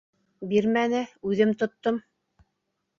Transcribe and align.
Бирмәне, 0.53 1.03
үҙем 1.33 1.55
тоттом. 1.63 2.05